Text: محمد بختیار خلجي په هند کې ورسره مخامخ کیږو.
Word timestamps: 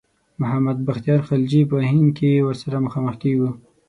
محمد 0.41 0.77
بختیار 0.87 1.21
خلجي 1.29 1.61
په 1.71 1.77
هند 1.89 2.07
کې 2.17 2.43
ورسره 2.47 2.83
مخامخ 2.85 3.15
کیږو. 3.23 3.49